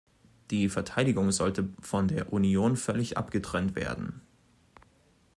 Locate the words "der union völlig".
2.07-3.19